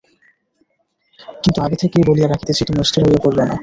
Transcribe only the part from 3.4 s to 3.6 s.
না।